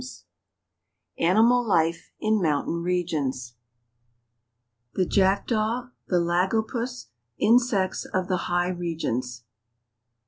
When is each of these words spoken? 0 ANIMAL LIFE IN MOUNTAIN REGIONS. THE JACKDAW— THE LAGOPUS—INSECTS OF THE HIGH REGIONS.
0 0.01 0.25
ANIMAL 1.19 1.63
LIFE 1.63 2.09
IN 2.19 2.41
MOUNTAIN 2.41 2.81
REGIONS. 2.81 3.53
THE 4.95 5.05
JACKDAW— 5.05 5.91
THE 6.07 6.19
LAGOPUS—INSECTS 6.19 8.05
OF 8.05 8.27
THE 8.27 8.37
HIGH 8.37 8.69
REGIONS. 8.69 9.43